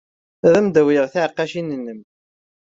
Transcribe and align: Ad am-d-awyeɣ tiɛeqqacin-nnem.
Ad 0.45 0.53
am-d-awyeɣ 0.59 1.05
tiɛeqqacin-nnem. 1.13 1.99